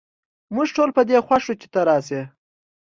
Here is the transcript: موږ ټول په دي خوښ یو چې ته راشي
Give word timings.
موږ 0.55 0.67
ټول 0.75 0.89
په 0.95 1.01
دي 1.07 1.17
خوښ 1.27 1.43
یو 1.49 1.59
چې 1.61 1.67
ته 1.73 1.79
راشي 1.89 2.21